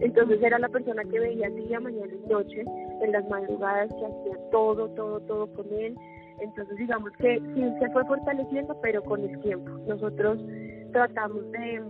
Entonces 0.00 0.40
era 0.42 0.58
la 0.60 0.68
persona 0.68 1.02
que 1.04 1.18
veía 1.18 1.50
día, 1.50 1.80
mañana 1.80 2.12
y 2.12 2.28
noche, 2.28 2.64
en 3.00 3.12
las 3.12 3.28
madrugadas, 3.28 3.88
que 3.88 4.06
hacía 4.06 4.50
todo, 4.52 4.88
todo, 4.90 5.18
todo 5.20 5.52
con 5.54 5.72
él. 5.72 5.96
Entonces 6.40 6.76
digamos 6.76 7.10
que 7.12 7.40
sí 7.54 7.74
se 7.80 7.90
fue 7.90 8.04
fortaleciendo, 8.04 8.76
pero 8.82 9.02
con 9.02 9.22
el 9.22 9.38
tiempo. 9.40 9.70
Nosotros 9.86 10.44
tratamos 10.92 11.50
de, 11.52 11.82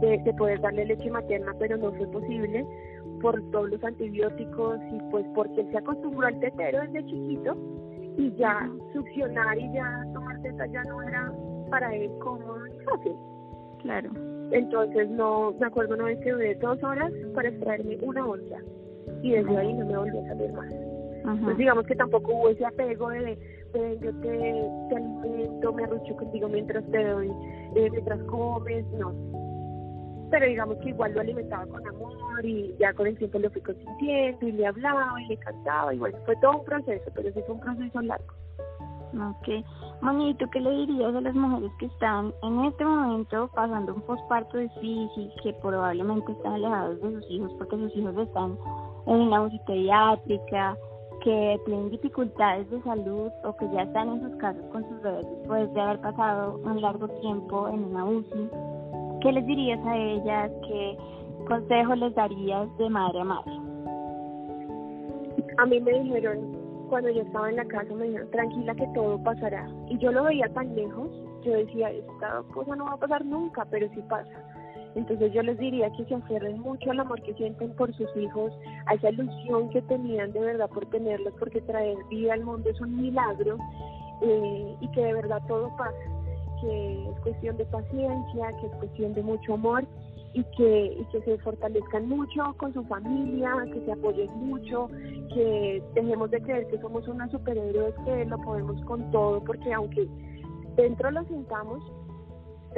de, 0.00 0.18
de 0.22 0.34
poder 0.34 0.60
darle 0.60 0.86
leche 0.86 1.10
materna, 1.10 1.54
pero 1.58 1.76
no 1.76 1.92
fue 1.92 2.06
posible 2.08 2.66
por 3.20 3.40
todos 3.50 3.70
los 3.70 3.82
antibióticos 3.82 4.78
y 4.92 5.00
pues 5.10 5.24
porque 5.34 5.62
él 5.62 5.68
se 5.70 5.78
acostumbró 5.78 6.26
al 6.26 6.38
tetero 6.40 6.80
desde 6.82 7.04
chiquito 7.06 7.56
y 8.16 8.32
ya 8.36 8.70
succionar 8.92 9.58
y 9.58 9.72
ya 9.72 10.04
tomar 10.12 10.40
teta 10.42 10.66
ya 10.66 10.82
no 10.84 11.02
era 11.02 11.32
para 11.70 11.94
él 11.94 12.10
cómodo 12.20 12.66
ni 12.66 12.78
fácil. 12.80 13.12
Claro. 13.82 14.10
Entonces 14.52 15.10
no, 15.10 15.52
me 15.58 15.66
acuerdo 15.66 15.94
una 15.94 16.04
vez 16.04 16.18
que 16.20 16.32
duré 16.32 16.54
dos 16.56 16.82
horas 16.82 17.12
para 17.34 17.48
extraerme 17.48 17.98
una 18.02 18.24
bolsa 18.24 18.58
y 19.22 19.32
desde 19.32 19.56
ahí 19.56 19.72
no 19.74 19.86
me 19.86 19.96
volvió 19.96 20.20
a 20.20 20.28
salir 20.28 20.52
más. 20.52 20.72
Entonces 21.26 21.58
digamos 21.58 21.86
que 21.86 21.96
tampoco 21.96 22.32
hubo 22.32 22.48
ese 22.50 22.64
apego 22.64 23.08
de, 23.08 23.36
de 23.72 23.98
yo 24.00 24.14
te, 24.20 24.64
te 24.88 24.96
alimento, 24.96 25.72
me 25.72 25.84
arrucho 25.84 26.16
contigo 26.16 26.48
mientras 26.48 26.84
te 26.90 27.04
doy, 27.04 27.28
eh, 27.74 27.90
mientras 27.90 28.22
comes, 28.24 28.86
no 28.92 29.12
pero 30.30 30.46
digamos 30.46 30.76
que 30.78 30.90
igual 30.90 31.12
lo 31.12 31.20
alimentaba 31.20 31.66
con 31.66 31.86
amor 31.86 32.44
y 32.44 32.74
ya 32.78 32.92
con 32.94 33.06
el 33.06 33.16
tiempo 33.16 33.38
lo 33.38 33.50
fui 33.50 33.60
consintiendo 33.62 34.46
y 34.46 34.52
le 34.52 34.66
hablaba 34.66 35.14
y 35.22 35.28
le 35.28 35.36
cantaba 35.38 35.92
bueno, 35.94 36.18
fue 36.24 36.36
todo 36.36 36.58
un 36.58 36.64
proceso, 36.64 37.10
pero 37.14 37.32
sí 37.32 37.40
fue 37.46 37.54
un 37.54 37.60
proceso 37.60 38.00
largo. 38.02 38.34
Ok. 39.14 39.64
Moni, 40.02 40.34
¿tú 40.34 40.46
qué 40.50 40.60
le 40.60 40.70
dirías 40.70 41.14
a 41.14 41.20
las 41.20 41.34
mujeres 41.34 41.70
que 41.78 41.86
están 41.86 42.34
en 42.42 42.64
este 42.66 42.84
momento 42.84 43.48
pasando 43.54 43.94
un 43.94 44.02
posparto 44.02 44.58
difícil, 44.58 45.32
que 45.42 45.54
probablemente 45.54 46.32
están 46.32 46.54
alejados 46.54 47.00
de 47.00 47.12
sus 47.12 47.30
hijos 47.30 47.52
porque 47.56 47.76
sus 47.76 47.96
hijos 47.96 48.16
están 48.18 48.58
en 49.06 49.14
una 49.14 49.42
UCI 49.42 49.60
pediátrica, 49.66 50.76
que 51.26 51.60
tienen 51.64 51.90
dificultades 51.90 52.70
de 52.70 52.80
salud 52.82 53.32
o 53.42 53.56
que 53.56 53.68
ya 53.74 53.82
están 53.82 54.10
en 54.10 54.22
sus 54.22 54.36
casas 54.36 54.62
con 54.70 54.88
sus 54.88 55.02
bebés 55.02 55.26
después 55.28 55.74
de 55.74 55.80
haber 55.80 56.00
pasado 56.00 56.60
un 56.62 56.80
largo 56.80 57.08
tiempo 57.20 57.68
en 57.68 57.82
una 57.82 58.04
UCI? 58.04 58.48
¿Qué 59.22 59.32
les 59.32 59.44
dirías 59.44 59.84
a 59.84 59.96
ellas? 59.96 60.52
¿Qué 60.68 60.96
consejo 61.48 61.96
les 61.96 62.14
darías 62.14 62.68
de 62.78 62.88
madre 62.88 63.20
a 63.22 63.24
madre? 63.24 63.52
A 65.58 65.66
mí 65.66 65.80
me 65.80 66.00
dijeron, 66.00 66.38
cuando 66.88 67.10
yo 67.10 67.22
estaba 67.22 67.50
en 67.50 67.56
la 67.56 67.64
casa, 67.64 67.92
me 67.92 68.04
dijeron, 68.04 68.30
tranquila 68.30 68.74
que 68.76 68.86
todo 68.94 69.20
pasará. 69.24 69.68
Y 69.88 69.98
yo 69.98 70.12
lo 70.12 70.22
veía 70.22 70.48
tan 70.54 70.76
lejos, 70.76 71.08
yo 71.42 71.54
decía, 71.54 71.90
esta 71.90 72.44
cosa 72.54 72.76
no 72.76 72.84
va 72.84 72.92
a 72.92 72.98
pasar 72.98 73.24
nunca, 73.24 73.64
pero 73.68 73.88
sí 73.96 74.00
pasa. 74.08 74.30
Entonces 74.96 75.30
yo 75.32 75.42
les 75.42 75.58
diría 75.58 75.90
que 75.90 76.06
se 76.06 76.14
aferren 76.14 76.58
mucho 76.58 76.90
al 76.90 77.00
amor 77.00 77.22
que 77.22 77.34
sienten 77.34 77.70
por 77.76 77.94
sus 77.94 78.08
hijos, 78.16 78.50
a 78.86 78.94
esa 78.94 79.10
ilusión 79.10 79.68
que 79.68 79.82
tenían 79.82 80.32
de 80.32 80.40
verdad 80.40 80.70
por 80.70 80.86
tenerlos, 80.86 81.34
porque 81.38 81.60
traer 81.60 81.98
vida 82.08 82.32
al 82.32 82.42
mundo 82.42 82.70
es 82.70 82.80
un 82.80 82.96
milagro 82.96 83.58
eh, 84.22 84.76
y 84.80 84.88
que 84.88 85.04
de 85.04 85.12
verdad 85.12 85.42
todo 85.46 85.70
pasa 85.76 85.96
que 86.62 87.10
es 87.10 87.20
cuestión 87.20 87.58
de 87.58 87.66
paciencia, 87.66 88.56
que 88.58 88.66
es 88.66 88.72
cuestión 88.76 89.12
de 89.12 89.22
mucho 89.22 89.54
amor 89.54 89.84
y 90.32 90.42
que, 90.56 90.96
y 90.98 91.04
que 91.12 91.20
se 91.22 91.38
fortalezcan 91.38 92.08
mucho 92.08 92.54
con 92.56 92.72
su 92.72 92.82
familia, 92.84 93.52
que 93.72 93.84
se 93.84 93.92
apoyen 93.92 94.30
mucho, 94.38 94.88
que 95.34 95.82
dejemos 95.94 96.30
de 96.30 96.40
creer 96.40 96.66
que 96.68 96.78
somos 96.78 97.06
unas 97.06 97.30
superhéroes 97.30 97.94
que 98.06 98.24
lo 98.24 98.38
podemos 98.38 98.82
con 98.86 99.10
todo, 99.10 99.44
porque 99.44 99.72
aunque 99.74 100.08
dentro 100.76 101.10
lo 101.10 101.22
sintamos, 101.24 101.82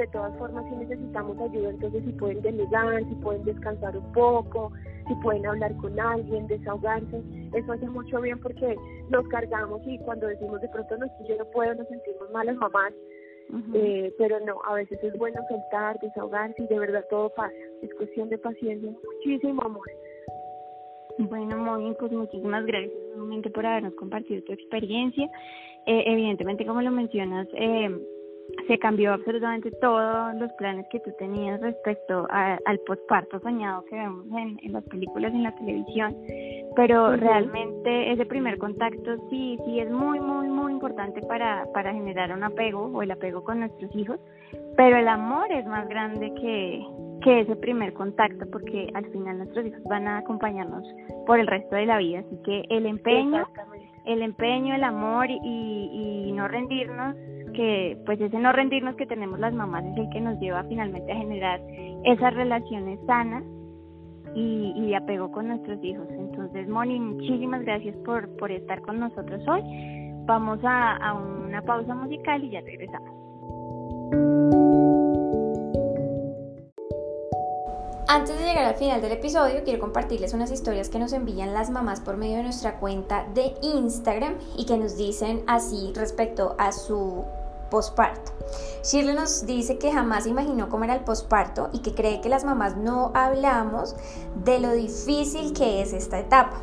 de 0.03 0.07
todas 0.07 0.37
formas 0.37 0.65
si 0.69 0.75
necesitamos 0.75 1.37
ayuda, 1.39 1.69
entonces 1.69 2.03
si 2.05 2.11
pueden 2.13 2.41
delegar, 2.41 3.03
si 3.03 3.15
pueden 3.15 3.43
descansar 3.43 3.97
un 3.97 4.11
poco, 4.13 4.71
si 5.07 5.15
pueden 5.15 5.45
hablar 5.45 5.75
con 5.77 5.99
alguien, 5.99 6.47
desahogarse, 6.47 7.21
eso 7.53 7.71
hace 7.71 7.89
mucho 7.89 8.21
bien 8.21 8.39
porque 8.39 8.75
nos 9.09 9.27
cargamos 9.27 9.81
y 9.85 9.97
cuando 9.99 10.27
decimos 10.27 10.61
de 10.61 10.69
pronto 10.69 10.97
no, 10.97 11.05
yo 11.27 11.37
no 11.37 11.45
puedo, 11.45 11.75
nos 11.75 11.87
sentimos 11.87 12.29
malas 12.31 12.55
mamás, 12.55 12.93
eh, 13.73 14.13
pero 14.17 14.39
no, 14.41 14.61
a 14.65 14.75
veces 14.75 15.03
es 15.03 15.17
bueno 15.17 15.41
soltar, 15.49 15.99
desahogarse 15.99 16.61
y 16.63 16.67
de 16.67 16.79
verdad 16.79 17.03
todo 17.09 17.29
pasa. 17.29 17.53
Es 17.81 17.93
cuestión 17.95 18.29
de 18.29 18.37
paciencia, 18.37 18.91
muchísimo 18.91 19.63
amor. 19.63 19.87
Bueno, 21.17 21.57
Moni, 21.57 21.93
pues 21.99 22.11
muchísimas 22.11 22.65
gracias 22.65 22.93
nuevamente 23.15 23.49
por 23.49 23.65
habernos 23.65 23.93
compartido 23.95 24.41
tu 24.43 24.53
experiencia. 24.53 25.25
Eh, 25.85 26.03
evidentemente, 26.05 26.65
como 26.65 26.81
lo 26.81 26.91
mencionas, 26.91 27.47
eh, 27.53 27.89
se 28.67 28.77
cambió 28.77 29.13
absolutamente 29.13 29.71
todos 29.81 30.35
los 30.35 30.51
planes 30.53 30.85
que 30.91 30.99
tú 30.99 31.11
tenías 31.17 31.59
respecto 31.61 32.27
al 32.29 32.79
posparto 32.85 33.39
soñado 33.39 33.83
que 33.85 33.95
vemos 33.95 34.25
en, 34.27 34.59
en 34.61 34.73
las 34.73 34.83
películas 34.85 35.33
en 35.33 35.43
la 35.43 35.55
televisión, 35.55 36.15
pero 36.75 37.15
realmente 37.15 38.11
ese 38.11 38.25
primer 38.25 38.57
contacto 38.57 39.17
sí, 39.29 39.57
sí 39.65 39.79
es 39.79 39.89
muy, 39.89 40.19
muy, 40.19 40.47
muy 40.47 40.71
importante 40.71 41.21
para, 41.23 41.65
para 41.73 41.93
generar 41.93 42.31
un 42.31 42.43
apego 42.43 42.85
o 42.93 43.01
el 43.01 43.11
apego 43.11 43.43
con 43.43 43.59
nuestros 43.59 43.93
hijos, 43.95 44.19
pero 44.77 44.97
el 44.97 45.07
amor 45.07 45.51
es 45.51 45.65
más 45.65 45.87
grande 45.89 46.31
que, 46.35 46.85
que 47.23 47.41
ese 47.41 47.55
primer 47.55 47.93
contacto 47.93 48.45
porque 48.51 48.89
al 48.93 49.05
final 49.07 49.39
nuestros 49.39 49.65
hijos 49.65 49.83
van 49.83 50.07
a 50.07 50.19
acompañarnos 50.19 50.83
por 51.25 51.39
el 51.39 51.47
resto 51.47 51.75
de 51.75 51.85
la 51.85 51.97
vida, 51.97 52.19
así 52.19 52.37
que 52.45 52.63
el 52.69 52.85
empeño, 52.85 53.47
el 54.05 54.21
empeño, 54.21 54.75
el 54.75 54.83
amor 54.83 55.25
y, 55.29 55.39
y 55.43 56.31
no 56.33 56.47
rendirnos 56.47 57.15
que 57.59 57.97
pues 58.05 58.21
ese 58.21 58.39
no 58.39 58.53
rendirnos 58.53 58.95
que 58.95 59.05
tenemos 59.05 59.37
las 59.37 59.53
mamás 59.53 59.83
es 59.83 59.97
el 59.97 60.09
que 60.11 60.21
nos 60.21 60.39
lleva 60.39 60.63
finalmente 60.63 61.11
a 61.11 61.17
generar 61.17 61.59
esas 62.05 62.33
relaciones 62.33 62.97
sanas 63.05 63.43
y, 64.33 64.87
de 64.87 64.95
apego 64.95 65.29
con 65.29 65.49
nuestros 65.49 65.83
hijos. 65.83 66.07
Entonces, 66.09 66.69
Moni, 66.69 67.01
muchísimas 67.01 67.61
gracias 67.63 67.97
por, 68.05 68.33
por 68.37 68.49
estar 68.49 68.81
con 68.81 69.01
nosotros 69.01 69.45
hoy. 69.45 69.61
Vamos 70.25 70.59
a, 70.63 70.95
a 71.05 71.15
una 71.15 71.61
pausa 71.61 71.93
musical 71.95 72.41
y 72.45 72.51
ya 72.51 72.61
regresamos. 72.61 73.13
Antes 78.07 78.39
de 78.39 78.45
llegar 78.45 78.65
al 78.65 78.75
final 78.75 79.01
del 79.01 79.11
episodio, 79.11 79.65
quiero 79.65 79.81
compartirles 79.81 80.33
unas 80.33 80.49
historias 80.49 80.87
que 80.87 80.97
nos 80.97 81.11
envían 81.11 81.53
las 81.53 81.69
mamás 81.69 81.99
por 81.99 82.15
medio 82.15 82.37
de 82.37 82.43
nuestra 82.43 82.79
cuenta 82.79 83.27
de 83.33 83.53
Instagram 83.61 84.35
y 84.57 84.65
que 84.65 84.77
nos 84.77 84.95
dicen 84.95 85.43
así 85.45 85.91
respecto 85.93 86.55
a 86.57 86.71
su 86.71 87.25
posparto. 87.69 88.31
Shirley 88.83 89.15
nos 89.15 89.45
dice 89.45 89.77
que 89.77 89.91
jamás 89.91 90.25
imaginó 90.25 90.69
cómo 90.69 90.85
era 90.85 90.95
el 90.95 91.03
posparto 91.03 91.69
y 91.73 91.79
que 91.79 91.93
cree 91.93 92.21
que 92.21 92.29
las 92.29 92.45
mamás 92.45 92.77
no 92.77 93.11
hablamos 93.13 93.95
de 94.43 94.59
lo 94.59 94.71
difícil 94.71 95.53
que 95.53 95.81
es 95.81 95.93
esta 95.93 96.19
etapa. 96.19 96.57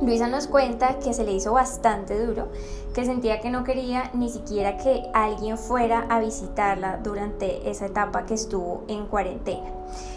Luisa 0.00 0.26
nos 0.26 0.48
cuenta 0.48 0.98
que 0.98 1.14
se 1.14 1.24
le 1.24 1.32
hizo 1.32 1.52
bastante 1.52 2.24
duro, 2.24 2.48
que 2.92 3.04
sentía 3.04 3.40
que 3.40 3.50
no 3.50 3.62
quería 3.62 4.10
ni 4.14 4.30
siquiera 4.30 4.76
que 4.76 5.04
alguien 5.14 5.56
fuera 5.56 6.06
a 6.08 6.18
visitarla 6.18 6.98
durante 6.98 7.70
esa 7.70 7.86
etapa 7.86 8.26
que 8.26 8.34
estuvo 8.34 8.82
en 8.88 9.06
cuarentena. 9.06 9.70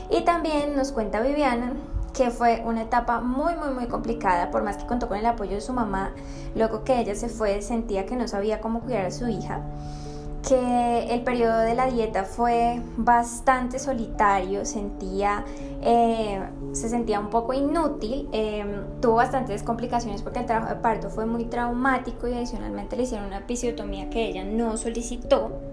Y 0.09 0.21
también 0.21 0.75
nos 0.75 0.91
cuenta 0.91 1.21
Viviana 1.21 1.73
que 2.13 2.31
fue 2.31 2.63
una 2.65 2.81
etapa 2.81 3.19
muy 3.19 3.55
muy 3.55 3.73
muy 3.73 3.87
complicada, 3.87 4.49
por 4.49 4.63
más 4.63 4.77
que 4.77 4.87
contó 4.87 5.07
con 5.07 5.17
el 5.17 5.25
apoyo 5.25 5.51
de 5.51 5.61
su 5.61 5.73
mamá, 5.73 6.13
luego 6.55 6.83
que 6.83 6.99
ella 6.99 7.13
se 7.13 7.29
fue 7.29 7.61
sentía 7.61 8.05
que 8.05 8.15
no 8.15 8.27
sabía 8.27 8.61
cómo 8.61 8.81
cuidar 8.81 9.05
a 9.05 9.11
su 9.11 9.27
hija 9.27 9.61
que 10.47 11.13
el 11.13 11.21
periodo 11.21 11.59
de 11.59 11.73
la 11.73 11.87
dieta 11.87 12.23
fue 12.23 12.81
bastante 12.97 13.79
solitario, 13.79 14.63
sentía, 14.63 15.43
eh, 15.81 16.39
se 16.71 16.89
sentía 16.89 17.19
un 17.19 17.29
poco 17.29 17.53
inútil, 17.53 18.29
em, 18.31 18.99
tuvo 19.01 19.15
bastantes 19.15 19.63
complicaciones 19.63 20.21
porque 20.21 20.39
el 20.39 20.45
trabajo 20.45 20.73
de 20.73 20.79
parto 20.81 21.09
fue 21.09 21.25
muy 21.25 21.45
traumático 21.45 22.27
y 22.27 22.33
adicionalmente 22.33 22.95
le 22.95 23.03
hicieron 23.03 23.27
una 23.27 23.39
episiotomía 23.39 24.09
que 24.09 24.27
ella 24.27 24.43
no 24.43 24.77
solicitó. 24.77 25.64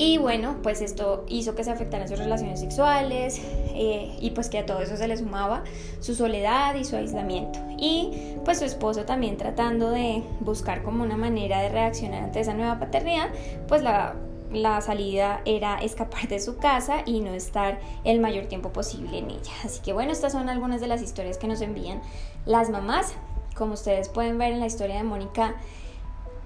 Y 0.00 0.16
bueno, 0.16 0.56
pues 0.62 0.80
esto 0.80 1.26
hizo 1.28 1.54
que 1.54 1.62
se 1.62 1.70
afectaran 1.70 2.08
sus 2.08 2.18
relaciones 2.18 2.60
sexuales 2.60 3.38
eh, 3.74 4.16
y 4.18 4.30
pues 4.30 4.48
que 4.48 4.58
a 4.58 4.64
todo 4.64 4.80
eso 4.80 4.96
se 4.96 5.06
le 5.06 5.14
sumaba 5.14 5.62
su 6.00 6.14
soledad 6.14 6.74
y 6.74 6.86
su 6.86 6.96
aislamiento. 6.96 7.58
Y 7.76 8.36
pues 8.42 8.60
su 8.60 8.64
esposo 8.64 9.04
también 9.04 9.36
tratando 9.36 9.90
de 9.90 10.22
buscar 10.40 10.82
como 10.84 11.04
una 11.04 11.18
manera 11.18 11.60
de 11.60 11.68
reaccionar 11.68 12.22
ante 12.22 12.40
esa 12.40 12.54
nueva 12.54 12.78
paternidad, 12.78 13.28
pues 13.68 13.82
la, 13.82 14.14
la 14.50 14.80
salida 14.80 15.42
era 15.44 15.76
escapar 15.76 16.28
de 16.28 16.40
su 16.40 16.56
casa 16.56 17.02
y 17.04 17.20
no 17.20 17.34
estar 17.34 17.78
el 18.02 18.20
mayor 18.20 18.46
tiempo 18.46 18.72
posible 18.72 19.18
en 19.18 19.30
ella. 19.30 19.52
Así 19.66 19.82
que 19.82 19.92
bueno, 19.92 20.12
estas 20.12 20.32
son 20.32 20.48
algunas 20.48 20.80
de 20.80 20.86
las 20.86 21.02
historias 21.02 21.36
que 21.36 21.46
nos 21.46 21.60
envían 21.60 22.00
las 22.46 22.70
mamás. 22.70 23.12
Como 23.54 23.74
ustedes 23.74 24.08
pueden 24.08 24.38
ver 24.38 24.54
en 24.54 24.60
la 24.60 24.66
historia 24.66 24.96
de 24.96 25.02
Mónica, 25.02 25.56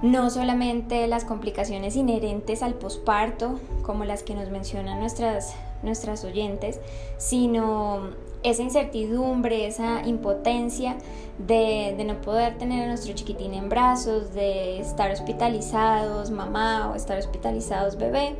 no 0.02 0.30
solamente 0.30 1.06
las 1.06 1.24
complicaciones 1.24 1.96
inherentes 1.96 2.62
al 2.62 2.74
posparto, 2.74 3.58
como 3.82 4.04
las 4.04 4.22
que 4.22 4.34
nos 4.34 4.50
mencionan 4.50 5.00
nuestras, 5.00 5.54
nuestras 5.82 6.24
oyentes, 6.24 6.80
sino 7.16 8.10
esa 8.42 8.62
incertidumbre, 8.62 9.66
esa 9.66 10.06
impotencia 10.06 10.96
de, 11.38 11.96
no 12.06 12.20
poder 12.20 12.58
tener 12.58 12.84
a 12.84 12.88
nuestro 12.88 13.14
chiquitín 13.14 13.54
en 13.54 13.68
brazos, 13.68 14.34
de 14.34 14.80
estar 14.80 15.10
hospitalizados, 15.10 16.30
mamá, 16.30 16.90
o 16.90 16.94
estar 16.94 17.18
hospitalizados, 17.18 17.96
bebé, 17.96 18.36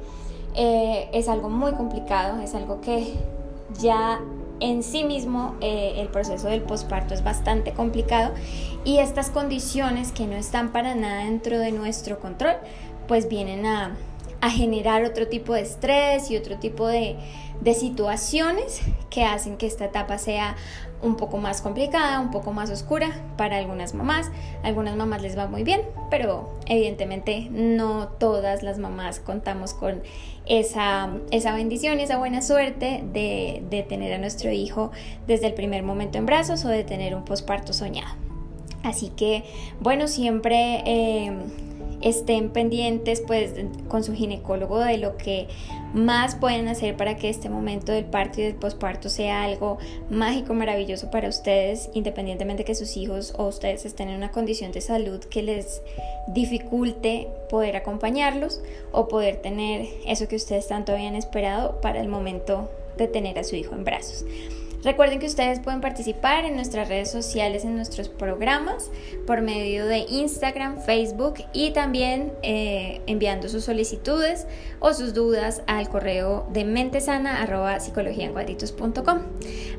eh, 0.55 1.09
es 1.13 1.29
algo 1.29 1.49
muy 1.49 1.73
complicado, 1.73 2.41
es 2.43 2.55
algo 2.55 2.81
que 2.81 3.15
ya 3.81 4.21
en 4.61 4.83
sí 4.83 5.05
mismo 5.05 5.57
eh, 5.61 5.95
el 5.97 6.09
proceso 6.09 6.49
del 6.49 6.63
posparto 6.63 7.15
es 7.15 7.25
bastante 7.25 7.73
complicado 7.73 8.35
y 8.85 8.99
estas 8.99 9.31
condiciones 9.31 10.13
que 10.13 10.27
no 10.27 10.37
están 10.37 10.73
para 10.73 10.95
nada 10.95 11.25
dentro 11.25 11.59
de 11.59 11.73
nuestro 11.73 12.21
control 12.21 12.57
pues 13.09 13.29
vienen 13.29 13.67
a, 13.67 13.97
a 14.41 14.51
generar 14.51 15.05
otro 15.05 15.29
tipo 15.29 15.55
de 15.55 15.63
estrés 15.63 16.31
y 16.31 16.37
otro 16.37 16.59
tipo 16.59 16.87
de, 16.87 17.17
de 17.61 17.75
situaciones 17.75 18.81
que 19.11 19.25
hacen 19.25 19.57
que 19.57 19.67
esta 19.67 19.87
etapa 19.87 20.19
sea 20.19 20.57
un 21.05 21.17
poco 21.17 21.37
más 21.37 21.61
complicada, 21.61 22.19
un 22.21 22.31
poco 22.31 22.53
más 22.53 22.71
oscura 22.71 23.11
para 23.37 23.59
algunas 23.59 23.95
mamás. 23.95 24.31
algunas 24.63 24.97
mamás 24.97 25.23
les 25.23 25.37
va 25.39 25.47
muy 25.47 25.63
bien, 25.63 25.83
pero 26.11 26.59
evidentemente 26.67 27.49
no 27.51 28.09
todas 28.09 28.63
las 28.63 28.79
mamás 28.79 29.21
contamos 29.21 29.75
con 29.75 30.03
esa, 30.47 31.11
esa 31.31 31.55
bendición 31.55 32.01
esa 32.01 32.19
buena 32.19 32.43
suerte 32.43 33.03
de, 33.13 33.63
de 33.71 33.83
tener 33.83 34.13
a 34.13 34.19
nuestro 34.19 34.51
hijo 34.51 34.91
desde 35.27 35.47
el 35.47 35.55
primer 35.55 35.83
momento 35.83 36.19
en 36.19 36.27
brazos 36.27 36.65
o 36.65 36.69
de 36.69 36.85
tener 36.85 37.15
un 37.15 37.25
posparto 37.25 37.73
soñado. 37.73 38.15
Así 38.83 39.09
que, 39.09 39.45
bueno, 39.81 40.09
siempre 40.09 40.83
eh, 40.85 41.33
estén 42.03 42.51
pendientes 42.51 43.23
pues 43.27 43.55
con 43.89 44.05
su 44.05 44.13
ginecólogo 44.13 44.79
de 44.79 44.99
lo 44.99 45.17
que 45.17 45.49
más 45.95 46.35
pueden 46.35 46.69
hacer 46.69 46.97
para 46.97 47.17
que 47.17 47.31
este 47.31 47.49
momento 47.49 47.93
del 47.93 48.05
parto 48.05 48.41
y 48.41 48.45
del 48.45 48.57
posparto 48.57 49.09
sea 49.09 49.45
algo 49.45 49.79
mágico, 50.11 50.53
maravilloso 50.53 51.11
para 51.11 51.29
ustedes, 51.29 51.89
independientemente 51.95 52.65
que 52.65 52.75
sus 52.75 52.97
hijos 52.97 53.33
o 53.39 53.47
ustedes 53.47 53.85
estén 53.85 54.09
en 54.09 54.17
una 54.17 54.33
condición 54.33 54.73
de 54.73 54.81
salud 54.81 55.21
que 55.21 55.43
les 55.43 55.83
dificulte 56.27 57.29
poder 57.49 57.77
acompañarlos 57.77 58.61
o 58.93 59.09
poder 59.09 59.37
tener 59.37 59.87
eso 60.07 60.27
que 60.27 60.37
ustedes 60.37 60.67
tanto 60.67 60.93
habían 60.93 61.15
esperado 61.15 61.81
para 61.81 62.01
el 62.01 62.09
momento 62.09 62.71
de 62.99 63.07
tener 63.09 63.39
a 63.39 63.45
su 63.45 63.57
hijo 63.57 63.75
en 63.75 63.85
brazos. 63.85 64.25
Recuerden 64.85 65.19
que 65.19 65.27
ustedes 65.27 65.61
pueden 65.61 65.81
participar 65.81 66.45
en 66.45 66.57
nuestras 66.57 66.89
redes 66.89 67.11
sociales, 67.11 67.65
en 67.65 67.75
nuestros 67.75 68.11
programas, 68.11 68.91
por 69.27 69.41
medio 69.41 69.87
de 69.87 70.01
Instagram, 70.09 70.79
Facebook 70.83 71.37
y 71.55 71.71
también 71.71 72.33
eh, 72.43 73.01
enviando 73.07 73.49
sus 73.49 73.65
solicitudes 73.65 74.47
o 74.81 74.93
sus 74.93 75.15
dudas 75.15 75.63
al 75.67 75.89
correo 75.89 76.47
de 76.53 76.65
mentesana 76.65 77.43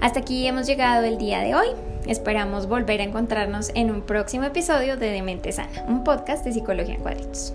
Hasta 0.02 0.20
aquí 0.20 0.48
hemos 0.48 0.65
llegado 0.65 1.06
el 1.06 1.20
día 1.20 1.39
de 1.41 1.54
hoy. 1.54 1.68
Esperamos 2.08 2.68
volver 2.68 3.02
a 3.02 3.04
encontrarnos 3.04 3.72
en 3.76 3.91
un 3.91 4.02
próximo 4.02 4.46
episodio 4.46 4.98
de 4.98 5.12
De 5.12 5.22
Mente 5.22 5.52
Sana, 5.52 5.86
un 5.88 6.04
podcast 6.04 6.44
de 6.44 6.54
Psicología 6.54 6.96
en 6.96 7.02
Cuadritos. 7.02 7.54